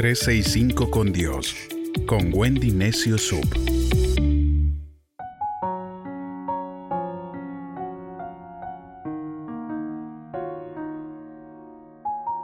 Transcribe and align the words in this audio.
365 0.00 0.90
con 0.90 1.12
Dios, 1.12 1.54
con 2.06 2.32
Wendy 2.32 2.70
Necio 2.70 3.18
Sub. 3.18 3.44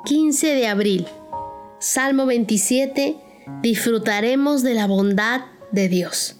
...15 0.04 0.54
de 0.54 0.66
abril... 0.66 1.06
Salmo 1.78 2.26
27... 2.26 3.16
...disfrutaremos 3.62 4.62
de 4.62 4.74
la 4.74 4.86
bondad 4.86 5.46
de 5.72 5.88
Dios... 5.88 6.36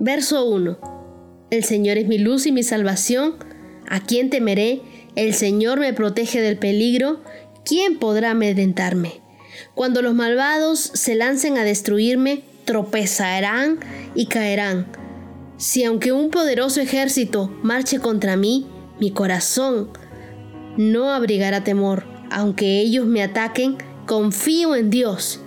Verso 0.00 0.44
1... 0.44 0.78
El 1.50 1.64
Señor 1.64 1.96
es 1.96 2.06
mi 2.06 2.18
luz 2.18 2.44
y 2.44 2.52
mi 2.52 2.62
salvación... 2.62 3.36
¿A 3.88 4.00
quién 4.00 4.28
temeré? 4.28 4.82
El 5.16 5.32
Señor 5.32 5.80
me 5.80 5.94
protege 5.94 6.42
del 6.42 6.58
peligro. 6.58 7.22
¿Quién 7.64 7.98
podrá 7.98 8.32
amedrentarme? 8.32 9.19
Cuando 9.74 10.02
los 10.02 10.14
malvados 10.14 10.80
se 10.80 11.14
lancen 11.14 11.58
a 11.58 11.64
destruirme, 11.64 12.42
tropezarán 12.64 13.78
y 14.14 14.26
caerán. 14.26 14.86
Si 15.56 15.84
aunque 15.84 16.12
un 16.12 16.30
poderoso 16.30 16.80
ejército 16.80 17.54
marche 17.62 17.98
contra 17.98 18.36
mí, 18.36 18.66
mi 18.98 19.10
corazón 19.10 19.90
no 20.76 21.10
abrigará 21.10 21.64
temor. 21.64 22.04
Aunque 22.30 22.80
ellos 22.80 23.06
me 23.06 23.22
ataquen, 23.22 23.76
confío 24.06 24.76
en 24.76 24.90
Dios. 24.90 25.40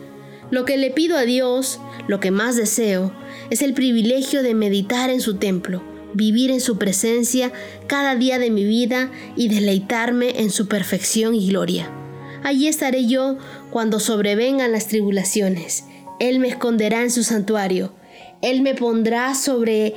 Lo 0.51 0.65
que 0.65 0.77
le 0.77 0.91
pido 0.91 1.17
a 1.17 1.23
Dios, 1.23 1.79
lo 2.07 2.19
que 2.19 2.31
más 2.31 2.55
deseo, 2.55 3.13
es 3.49 3.61
el 3.61 3.73
privilegio 3.73 4.43
de 4.43 4.53
meditar 4.53 5.09
en 5.09 5.21
su 5.21 5.35
templo 5.35 5.81
vivir 6.13 6.51
en 6.51 6.61
su 6.61 6.77
presencia 6.77 7.51
cada 7.87 8.15
día 8.15 8.39
de 8.39 8.49
mi 8.49 8.63
vida 8.65 9.11
y 9.35 9.49
deleitarme 9.49 10.41
en 10.41 10.51
su 10.51 10.67
perfección 10.67 11.35
y 11.35 11.49
gloria. 11.49 12.02
Allí 12.43 12.67
estaré 12.67 13.05
yo 13.07 13.37
cuando 13.71 13.99
sobrevengan 13.99 14.71
las 14.71 14.87
tribulaciones. 14.87 15.85
Él 16.19 16.39
me 16.39 16.49
esconderá 16.49 17.01
en 17.01 17.11
su 17.11 17.23
santuario. 17.23 17.93
Él 18.41 18.61
me 18.61 18.75
pondrá 18.75 19.33
sobre 19.35 19.95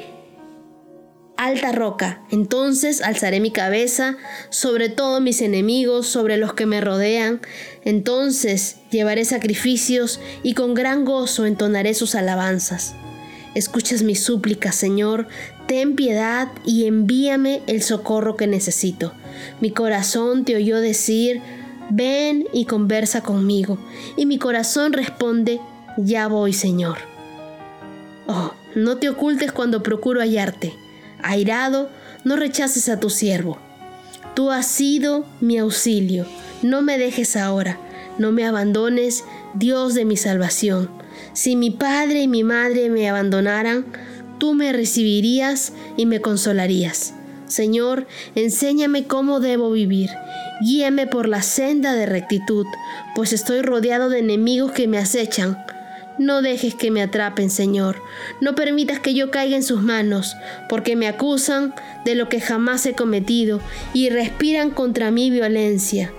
alta 1.36 1.72
roca. 1.72 2.22
Entonces 2.30 3.02
alzaré 3.02 3.40
mi 3.40 3.50
cabeza 3.50 4.16
sobre 4.50 4.88
todos 4.88 5.20
mis 5.20 5.42
enemigos, 5.42 6.06
sobre 6.06 6.36
los 6.36 6.54
que 6.54 6.66
me 6.66 6.80
rodean. 6.80 7.40
Entonces 7.84 8.76
llevaré 8.90 9.24
sacrificios 9.24 10.20
y 10.42 10.54
con 10.54 10.74
gran 10.74 11.04
gozo 11.04 11.46
entonaré 11.46 11.94
sus 11.94 12.14
alabanzas. 12.14 12.94
Escuchas 13.54 14.02
mis 14.02 14.22
súplicas, 14.22 14.74
Señor, 14.74 15.28
ten 15.66 15.96
piedad 15.96 16.48
y 16.66 16.86
envíame 16.86 17.62
el 17.66 17.82
socorro 17.82 18.36
que 18.36 18.46
necesito. 18.46 19.14
Mi 19.60 19.70
corazón 19.70 20.44
te 20.44 20.56
oyó 20.56 20.78
decir, 20.78 21.40
ven 21.90 22.46
y 22.52 22.64
conversa 22.64 23.22
conmigo. 23.22 23.78
Y 24.16 24.26
mi 24.26 24.38
corazón 24.38 24.92
responde, 24.92 25.60
ya 25.96 26.28
voy, 26.28 26.52
Señor. 26.52 26.98
Oh, 28.26 28.52
no 28.74 28.96
te 28.98 29.08
ocultes 29.08 29.52
cuando 29.52 29.82
procuro 29.82 30.20
hallarte. 30.20 30.74
Airado, 31.22 31.88
no 32.24 32.36
rechaces 32.36 32.88
a 32.88 33.00
tu 33.00 33.10
siervo. 33.10 33.58
Tú 34.34 34.50
has 34.50 34.66
sido 34.66 35.24
mi 35.40 35.58
auxilio. 35.58 36.26
No 36.62 36.82
me 36.82 36.98
dejes 36.98 37.36
ahora. 37.36 37.78
No 38.18 38.32
me 38.32 38.44
abandones, 38.44 39.24
Dios 39.54 39.94
de 39.94 40.04
mi 40.04 40.16
salvación. 40.16 40.90
Si 41.32 41.56
mi 41.56 41.70
padre 41.70 42.22
y 42.22 42.28
mi 42.28 42.44
madre 42.44 42.90
me 42.90 43.08
abandonaran, 43.08 43.86
tú 44.38 44.54
me 44.54 44.72
recibirías 44.72 45.72
y 45.96 46.06
me 46.06 46.20
consolarías. 46.20 47.14
Señor, 47.46 48.06
enséñame 48.34 49.06
cómo 49.06 49.40
debo 49.40 49.70
vivir. 49.70 50.10
Guíame 50.64 51.06
por 51.06 51.28
la 51.28 51.42
senda 51.42 51.94
de 51.94 52.06
rectitud, 52.06 52.66
pues 53.14 53.32
estoy 53.32 53.62
rodeado 53.62 54.08
de 54.08 54.20
enemigos 54.20 54.72
que 54.72 54.88
me 54.88 54.98
acechan. 54.98 55.58
No 56.18 56.40
dejes 56.40 56.74
que 56.74 56.90
me 56.90 57.02
atrapen, 57.02 57.50
Señor. 57.50 58.02
No 58.40 58.54
permitas 58.54 59.00
que 59.00 59.12
yo 59.12 59.30
caiga 59.30 59.56
en 59.56 59.62
sus 59.62 59.82
manos, 59.82 60.34
porque 60.68 60.96
me 60.96 61.08
acusan 61.08 61.74
de 62.06 62.14
lo 62.14 62.28
que 62.30 62.40
jamás 62.40 62.86
he 62.86 62.94
cometido 62.94 63.60
y 63.92 64.08
respiran 64.08 64.70
contra 64.70 65.10
mi 65.10 65.30
violencia. 65.30 66.12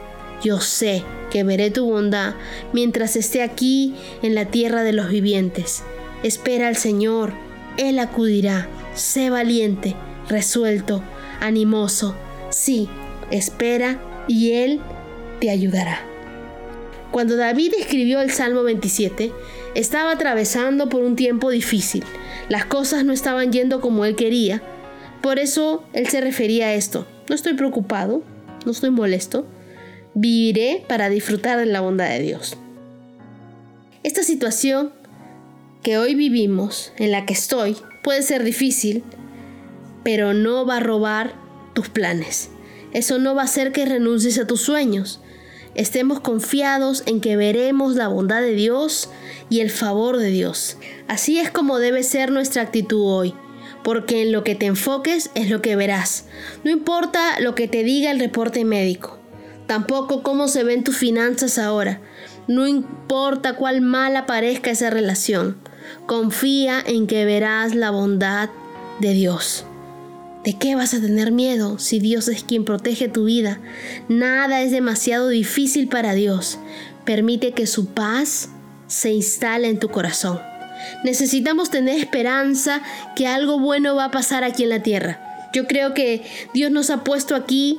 Yo 0.43 0.59
sé 0.61 1.03
que 1.31 1.43
veré 1.43 1.71
tu 1.71 1.85
bondad 1.85 2.35
mientras 2.73 3.15
esté 3.15 3.41
aquí 3.41 3.95
en 4.21 4.35
la 4.35 4.45
tierra 4.45 4.83
de 4.83 4.93
los 4.93 5.09
vivientes. 5.09 5.83
Espera 6.21 6.67
al 6.67 6.77
Señor, 6.77 7.33
Él 7.77 7.97
acudirá. 7.97 8.69
Sé 8.93 9.29
valiente, 9.29 9.95
resuelto, 10.29 11.03
animoso. 11.39 12.15
Sí, 12.49 12.89
espera 13.31 13.99
y 14.27 14.53
Él 14.53 14.81
te 15.39 15.49
ayudará. 15.49 16.01
Cuando 17.11 17.37
David 17.37 17.73
escribió 17.79 18.21
el 18.21 18.31
Salmo 18.31 18.63
27, 18.63 19.31
estaba 19.75 20.11
atravesando 20.11 20.89
por 20.89 21.01
un 21.01 21.15
tiempo 21.15 21.49
difícil. 21.49 22.03
Las 22.49 22.65
cosas 22.65 23.05
no 23.05 23.13
estaban 23.13 23.51
yendo 23.51 23.81
como 23.81 24.05
él 24.05 24.15
quería. 24.15 24.61
Por 25.21 25.39
eso 25.39 25.83
él 25.93 26.07
se 26.07 26.21
refería 26.21 26.67
a 26.67 26.73
esto. 26.73 27.07
No 27.29 27.35
estoy 27.35 27.53
preocupado, 27.53 28.23
no 28.65 28.71
estoy 28.71 28.89
molesto, 28.89 29.45
Viviré 30.19 30.83
para 30.87 31.09
disfrutar 31.09 31.59
de 31.59 31.67
la 31.67 31.79
bondad 31.79 32.09
de 32.09 32.19
Dios. 32.19 32.57
Esta 34.01 34.23
situación 34.23 34.91
que 35.83 35.99
hoy 35.99 36.15
vivimos, 36.15 36.91
en 36.97 37.11
la 37.11 37.27
que 37.27 37.33
estoy, 37.33 37.77
puede 38.03 38.23
ser 38.23 38.43
difícil, 38.43 39.03
pero 40.07 40.33
no 40.33 40.65
va 40.65 40.77
a 40.77 40.79
robar 40.79 41.33
tus 41.73 41.89
planes. 41.89 42.49
Eso 42.93 43.19
no 43.19 43.35
va 43.35 43.41
a 43.41 43.45
hacer 43.45 43.73
que 43.73 43.85
renuncies 43.85 44.39
a 44.39 44.47
tus 44.47 44.61
sueños. 44.61 45.19
Estemos 45.75 46.21
confiados 46.21 47.03
en 47.07 47.19
que 47.19 47.35
veremos 47.35 47.97
la 47.97 48.07
bondad 48.07 48.39
de 48.39 48.53
Dios 48.53 49.09
y 49.49 49.59
el 49.59 49.69
favor 49.69 50.15
de 50.15 50.29
Dios. 50.29 50.77
Así 51.09 51.39
es 51.39 51.51
como 51.51 51.77
debe 51.77 52.03
ser 52.03 52.31
nuestra 52.31 52.61
actitud 52.61 53.01
hoy, 53.05 53.33
porque 53.83 54.21
en 54.21 54.31
lo 54.31 54.45
que 54.45 54.55
te 54.55 54.67
enfoques 54.67 55.29
es 55.35 55.49
lo 55.49 55.61
que 55.61 55.75
verás. 55.75 56.23
No 56.63 56.71
importa 56.71 57.41
lo 57.41 57.53
que 57.53 57.67
te 57.67 57.83
diga 57.83 58.09
el 58.09 58.21
reporte 58.21 58.63
médico 58.63 59.17
tampoco 59.67 60.23
cómo 60.23 60.47
se 60.47 60.63
ven 60.63 60.85
tus 60.85 60.95
finanzas 60.97 61.59
ahora. 61.59 61.99
No 62.47 62.65
importa 62.65 63.57
cuál 63.57 63.81
mala 63.81 64.25
parezca 64.25 64.71
esa 64.71 64.89
relación. 64.89 65.57
Confía 66.05 66.81
en 66.85 67.05
que 67.05 67.25
verás 67.25 67.75
la 67.75 67.91
bondad 67.91 68.49
de 69.01 69.11
Dios. 69.11 69.66
¿De 70.47 70.53
qué 70.53 70.75
vas 70.75 70.93
a 70.93 71.01
tener 71.01 71.33
miedo 71.33 71.77
si 71.77 71.99
Dios 71.99 72.29
es 72.29 72.41
quien 72.41 72.63
protege 72.63 73.09
tu 73.09 73.25
vida? 73.25 73.59
Nada 74.07 74.61
es 74.61 74.71
demasiado 74.71 75.27
difícil 75.27 75.89
para 75.89 76.13
Dios. 76.13 76.57
Permite 77.03 77.51
que 77.51 77.67
su 77.67 77.87
paz 77.87 78.47
se 78.87 79.11
instale 79.11 79.67
en 79.67 79.77
tu 79.77 79.89
corazón. 79.89 80.39
Necesitamos 81.03 81.69
tener 81.69 81.99
esperanza 81.99 82.81
que 83.17 83.27
algo 83.27 83.59
bueno 83.59 83.93
va 83.95 84.05
a 84.05 84.11
pasar 84.11 84.45
aquí 84.45 84.63
en 84.63 84.69
la 84.69 84.81
tierra. 84.81 85.49
Yo 85.53 85.67
creo 85.67 85.93
que 85.93 86.23
Dios 86.53 86.71
nos 86.71 86.91
ha 86.91 87.03
puesto 87.03 87.35
aquí 87.35 87.77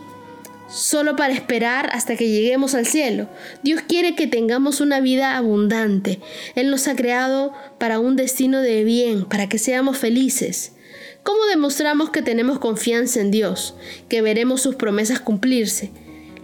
solo 0.68 1.16
para 1.16 1.32
esperar 1.32 1.88
hasta 1.94 2.16
que 2.16 2.28
lleguemos 2.28 2.74
al 2.74 2.84
cielo. 2.84 3.30
Dios 3.62 3.80
quiere 3.80 4.14
que 4.14 4.26
tengamos 4.26 4.82
una 4.82 5.00
vida 5.00 5.38
abundante. 5.38 6.20
Él 6.54 6.70
nos 6.70 6.86
ha 6.86 6.94
creado 6.94 7.54
para 7.78 7.98
un 7.98 8.16
destino 8.16 8.60
de 8.60 8.84
bien, 8.84 9.24
para 9.24 9.48
que 9.48 9.56
seamos 9.56 9.96
felices. 9.96 10.72
¿Cómo 11.22 11.44
demostramos 11.46 12.10
que 12.10 12.22
tenemos 12.22 12.58
confianza 12.58 13.20
en 13.20 13.30
Dios, 13.30 13.74
que 14.08 14.22
veremos 14.22 14.62
sus 14.62 14.76
promesas 14.76 15.20
cumplirse? 15.20 15.90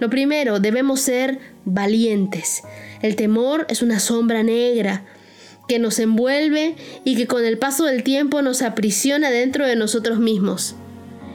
Lo 0.00 0.10
primero, 0.10 0.60
debemos 0.60 1.00
ser 1.00 1.38
valientes. 1.64 2.62
El 3.00 3.16
temor 3.16 3.66
es 3.68 3.82
una 3.82 4.00
sombra 4.00 4.42
negra 4.42 5.04
que 5.68 5.78
nos 5.78 5.98
envuelve 5.98 6.76
y 7.04 7.16
que 7.16 7.26
con 7.26 7.44
el 7.44 7.58
paso 7.58 7.84
del 7.84 8.02
tiempo 8.02 8.42
nos 8.42 8.62
aprisiona 8.62 9.30
dentro 9.30 9.66
de 9.66 9.76
nosotros 9.76 10.18
mismos. 10.18 10.74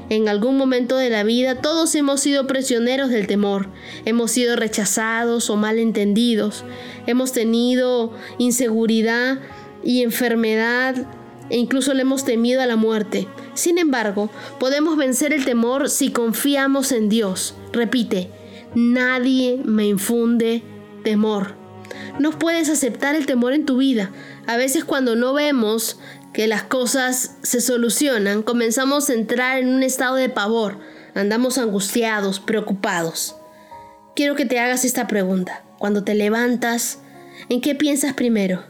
En 0.09 0.27
algún 0.27 0.57
momento 0.57 0.97
de 0.97 1.09
la 1.09 1.23
vida 1.23 1.61
todos 1.61 1.93
hemos 1.93 2.21
sido 2.21 2.47
prisioneros 2.47 3.09
del 3.09 3.27
temor, 3.27 3.69
hemos 4.05 4.31
sido 4.31 4.55
rechazados 4.55 5.51
o 5.51 5.55
malentendidos, 5.55 6.65
hemos 7.05 7.31
tenido 7.31 8.11
inseguridad 8.39 9.39
y 9.83 10.01
enfermedad 10.01 11.07
e 11.49 11.57
incluso 11.57 11.93
le 11.93 12.01
hemos 12.01 12.25
temido 12.25 12.61
a 12.61 12.65
la 12.65 12.75
muerte. 12.75 13.27
Sin 13.53 13.77
embargo, 13.77 14.29
podemos 14.59 14.97
vencer 14.97 15.33
el 15.33 15.45
temor 15.45 15.89
si 15.89 16.11
confiamos 16.11 16.91
en 16.91 17.09
Dios. 17.09 17.55
Repite, 17.73 18.29
nadie 18.75 19.61
me 19.65 19.87
infunde 19.87 20.63
temor. 21.03 21.55
No 22.19 22.37
puedes 22.37 22.69
aceptar 22.69 23.15
el 23.15 23.25
temor 23.25 23.53
en 23.53 23.65
tu 23.65 23.77
vida. 23.77 24.11
A 24.45 24.57
veces 24.57 24.83
cuando 24.83 25.15
no 25.15 25.33
vemos 25.33 25.99
que 26.33 26.47
las 26.47 26.63
cosas 26.63 27.37
se 27.41 27.61
solucionan, 27.61 28.43
comenzamos 28.43 29.09
a 29.09 29.13
entrar 29.13 29.59
en 29.59 29.69
un 29.69 29.83
estado 29.83 30.15
de 30.15 30.29
pavor, 30.29 30.79
andamos 31.15 31.57
angustiados, 31.57 32.39
preocupados. 32.39 33.35
Quiero 34.15 34.35
que 34.35 34.45
te 34.45 34.59
hagas 34.59 34.85
esta 34.85 35.07
pregunta. 35.07 35.63
Cuando 35.79 36.03
te 36.03 36.13
levantas, 36.13 36.99
¿en 37.47 37.61
qué 37.61 37.73
piensas 37.73 38.13
primero? 38.13 38.63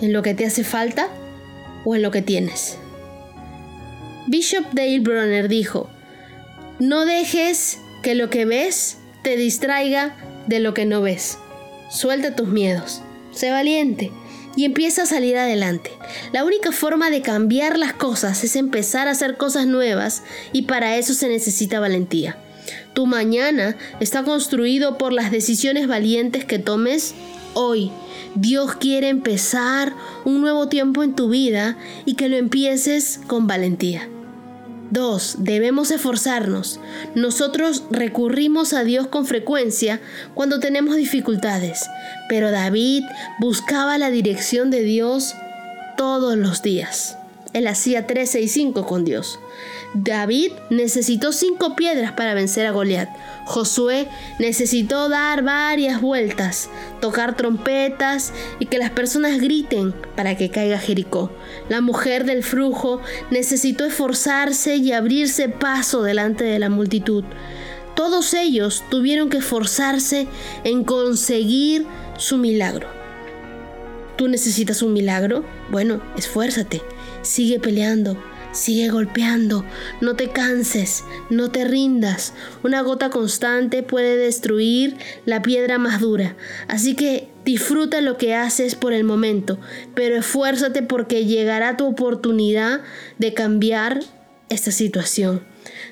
¿En 0.00 0.12
lo 0.12 0.22
que 0.22 0.34
te 0.34 0.44
hace 0.44 0.62
falta 0.62 1.08
o 1.84 1.94
en 1.94 2.02
lo 2.02 2.10
que 2.10 2.22
tienes? 2.22 2.78
Bishop 4.26 4.64
Dale 4.72 5.00
Bronner 5.00 5.48
dijo, 5.48 5.88
no 6.78 7.04
dejes 7.04 7.78
que 8.02 8.14
lo 8.14 8.30
que 8.30 8.44
ves 8.44 8.98
te 9.22 9.36
distraiga 9.36 10.16
de 10.46 10.60
lo 10.60 10.74
que 10.74 10.86
no 10.86 11.00
ves. 11.02 11.38
Suelta 11.90 12.34
tus 12.34 12.48
miedos 12.48 13.02
sé 13.34 13.50
valiente 13.50 14.12
y 14.56 14.64
empieza 14.64 15.02
a 15.02 15.06
salir 15.06 15.36
adelante. 15.36 15.90
La 16.32 16.44
única 16.44 16.70
forma 16.70 17.10
de 17.10 17.22
cambiar 17.22 17.78
las 17.78 17.92
cosas 17.92 18.44
es 18.44 18.54
empezar 18.56 19.08
a 19.08 19.12
hacer 19.12 19.36
cosas 19.36 19.66
nuevas 19.66 20.22
y 20.52 20.62
para 20.62 20.96
eso 20.96 21.12
se 21.12 21.28
necesita 21.28 21.80
valentía. 21.80 22.38
Tu 22.94 23.06
mañana 23.06 23.76
está 24.00 24.22
construido 24.22 24.96
por 24.96 25.12
las 25.12 25.32
decisiones 25.32 25.88
valientes 25.88 26.44
que 26.44 26.60
tomes 26.60 27.14
hoy. 27.54 27.90
Dios 28.34 28.74
quiere 28.76 29.08
empezar 29.08 29.94
un 30.24 30.40
nuevo 30.40 30.68
tiempo 30.68 31.02
en 31.02 31.14
tu 31.14 31.28
vida 31.28 31.76
y 32.04 32.14
que 32.14 32.28
lo 32.28 32.36
empieces 32.36 33.20
con 33.26 33.46
valentía. 33.46 34.08
2. 34.90 35.36
Debemos 35.40 35.90
esforzarnos. 35.90 36.80
Nosotros 37.14 37.84
recurrimos 37.90 38.72
a 38.72 38.84
Dios 38.84 39.06
con 39.06 39.26
frecuencia 39.26 40.00
cuando 40.34 40.60
tenemos 40.60 40.96
dificultades, 40.96 41.88
pero 42.28 42.50
David 42.50 43.04
buscaba 43.40 43.98
la 43.98 44.10
dirección 44.10 44.70
de 44.70 44.82
Dios 44.82 45.34
todos 45.96 46.36
los 46.36 46.62
días. 46.62 47.16
Él 47.54 47.66
hacía 47.66 48.06
13 48.06 48.42
y 48.42 48.48
5 48.48 48.86
con 48.86 49.04
Dios. 49.04 49.38
David 49.94 50.50
necesitó 50.70 51.32
cinco 51.32 51.76
piedras 51.76 52.12
para 52.12 52.34
vencer 52.34 52.66
a 52.66 52.72
Goliat. 52.72 53.08
Josué 53.44 54.08
necesitó 54.40 55.08
dar 55.08 55.44
varias 55.44 56.00
vueltas, 56.00 56.68
tocar 57.00 57.36
trompetas 57.36 58.32
y 58.58 58.66
que 58.66 58.78
las 58.78 58.90
personas 58.90 59.40
griten 59.40 59.94
para 60.16 60.36
que 60.36 60.50
caiga 60.50 60.78
Jericó. 60.78 61.30
La 61.68 61.80
mujer 61.80 62.24
del 62.24 62.42
flujo 62.42 63.00
necesitó 63.30 63.84
esforzarse 63.84 64.76
y 64.76 64.90
abrirse 64.90 65.48
paso 65.48 66.02
delante 66.02 66.42
de 66.42 66.58
la 66.58 66.70
multitud. 66.70 67.22
Todos 67.94 68.34
ellos 68.34 68.82
tuvieron 68.90 69.30
que 69.30 69.38
esforzarse 69.38 70.26
en 70.64 70.82
conseguir 70.82 71.86
su 72.18 72.36
milagro. 72.36 72.88
¿Tú 74.16 74.26
necesitas 74.26 74.82
un 74.82 74.92
milagro? 74.92 75.44
Bueno, 75.70 76.00
esfuérzate, 76.16 76.82
sigue 77.24 77.58
peleando, 77.58 78.16
Sigue 78.54 78.88
golpeando, 78.88 79.64
no 80.00 80.14
te 80.14 80.28
canses, 80.28 81.02
no 81.28 81.50
te 81.50 81.64
rindas. 81.64 82.34
Una 82.62 82.82
gota 82.82 83.10
constante 83.10 83.82
puede 83.82 84.16
destruir 84.16 84.96
la 85.26 85.42
piedra 85.42 85.78
más 85.78 86.00
dura. 86.00 86.36
Así 86.68 86.94
que 86.94 87.28
disfruta 87.44 88.00
lo 88.00 88.16
que 88.16 88.32
haces 88.32 88.76
por 88.76 88.92
el 88.92 89.02
momento, 89.02 89.58
pero 89.96 90.16
esfuérzate 90.16 90.84
porque 90.84 91.26
llegará 91.26 91.76
tu 91.76 91.84
oportunidad 91.84 92.82
de 93.18 93.34
cambiar 93.34 94.04
esta 94.50 94.70
situación. 94.70 95.42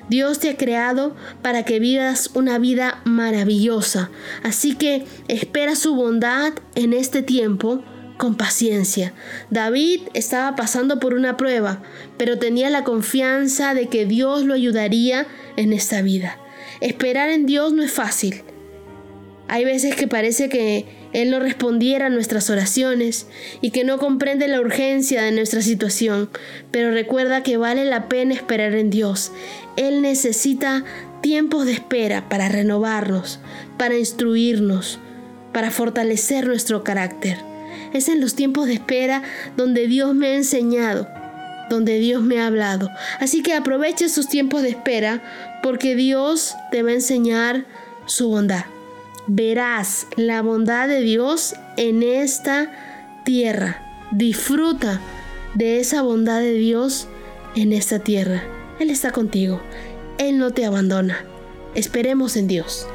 Dios 0.07 0.39
te 0.39 0.49
ha 0.49 0.55
creado 0.55 1.17
para 1.41 1.65
que 1.65 1.79
vivas 1.79 2.29
una 2.33 2.59
vida 2.59 3.01
maravillosa. 3.03 4.09
Así 4.41 4.75
que 4.75 5.03
espera 5.27 5.75
su 5.75 5.95
bondad 5.95 6.53
en 6.75 6.93
este 6.93 7.23
tiempo 7.23 7.83
con 8.17 8.35
paciencia. 8.35 9.13
David 9.49 10.01
estaba 10.13 10.55
pasando 10.55 10.99
por 10.99 11.13
una 11.13 11.37
prueba, 11.37 11.81
pero 12.17 12.39
tenía 12.39 12.69
la 12.69 12.83
confianza 12.83 13.73
de 13.73 13.87
que 13.87 14.05
Dios 14.05 14.43
lo 14.43 14.53
ayudaría 14.53 15.27
en 15.55 15.73
esta 15.73 16.01
vida. 16.01 16.37
Esperar 16.81 17.29
en 17.29 17.45
Dios 17.45 17.73
no 17.73 17.83
es 17.83 17.91
fácil. 17.91 18.43
Hay 19.47 19.65
veces 19.65 19.95
que 19.95 20.07
parece 20.07 20.49
que 20.49 20.85
Él 21.11 21.29
no 21.29 21.39
respondiera 21.39 22.07
a 22.07 22.09
nuestras 22.09 22.49
oraciones 22.49 23.27
y 23.61 23.71
que 23.71 23.83
no 23.83 23.97
comprende 23.97 24.47
la 24.47 24.61
urgencia 24.61 25.21
de 25.21 25.31
nuestra 25.31 25.61
situación, 25.61 26.29
pero 26.71 26.91
recuerda 26.91 27.43
que 27.43 27.57
vale 27.57 27.85
la 27.85 28.07
pena 28.07 28.33
esperar 28.33 28.73
en 28.73 28.89
Dios. 28.89 29.31
Él 29.75 30.01
necesita 30.01 30.85
tiempos 31.21 31.65
de 31.65 31.73
espera 31.73 32.29
para 32.29 32.49
renovarnos, 32.49 33.39
para 33.77 33.97
instruirnos, 33.97 34.99
para 35.51 35.71
fortalecer 35.71 36.47
nuestro 36.47 36.83
carácter. 36.83 37.52
Es 37.93 38.09
en 38.09 38.21
los 38.21 38.35
tiempos 38.35 38.67
de 38.67 38.73
espera 38.73 39.23
donde 39.57 39.87
Dios 39.87 40.13
me 40.15 40.27
ha 40.27 40.35
enseñado, 40.35 41.07
donde 41.69 41.99
Dios 41.99 42.21
me 42.21 42.39
ha 42.39 42.47
hablado. 42.47 42.89
Así 43.19 43.41
que 43.41 43.53
aproveche 43.53 44.09
sus 44.09 44.27
tiempos 44.27 44.61
de 44.61 44.69
espera 44.69 45.21
porque 45.61 45.95
Dios 45.95 46.55
te 46.71 46.83
va 46.83 46.91
a 46.91 46.93
enseñar 46.93 47.65
su 48.05 48.29
bondad. 48.29 48.65
Verás 49.27 50.07
la 50.17 50.41
bondad 50.41 50.87
de 50.87 51.01
Dios 51.01 51.55
en 51.77 52.03
esta 52.03 52.69
tierra. 53.23 53.81
Disfruta 54.11 54.99
de 55.55 55.79
esa 55.79 56.01
bondad 56.01 56.39
de 56.39 56.53
Dios 56.53 57.07
en 57.55 57.73
esta 57.73 57.99
tierra. 57.99 58.43
Él 58.79 58.89
está 58.89 59.11
contigo. 59.11 59.61
Él 60.17 60.37
no 60.37 60.51
te 60.51 60.65
abandona. 60.65 61.25
Esperemos 61.75 62.35
en 62.35 62.47
Dios. 62.47 62.87